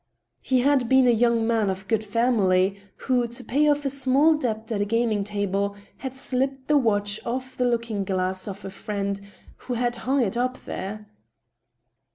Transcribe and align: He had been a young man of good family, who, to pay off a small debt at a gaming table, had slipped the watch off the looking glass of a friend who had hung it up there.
He 0.41 0.61
had 0.61 0.89
been 0.89 1.05
a 1.05 1.11
young 1.11 1.45
man 1.45 1.69
of 1.69 1.87
good 1.87 2.03
family, 2.03 2.81
who, 3.05 3.27
to 3.27 3.43
pay 3.43 3.69
off 3.69 3.85
a 3.85 3.89
small 3.91 4.33
debt 4.33 4.71
at 4.71 4.81
a 4.81 4.85
gaming 4.85 5.23
table, 5.23 5.75
had 5.97 6.15
slipped 6.15 6.67
the 6.67 6.75
watch 6.79 7.23
off 7.23 7.55
the 7.55 7.65
looking 7.65 8.03
glass 8.03 8.47
of 8.47 8.65
a 8.65 8.71
friend 8.71 9.21
who 9.57 9.75
had 9.75 9.97
hung 9.97 10.23
it 10.23 10.35
up 10.35 10.63
there. 10.65 11.05